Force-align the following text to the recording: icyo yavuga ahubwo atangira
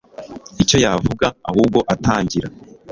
icyo 0.63 0.77
yavuga 0.85 1.27
ahubwo 1.49 1.79
atangira 1.93 2.47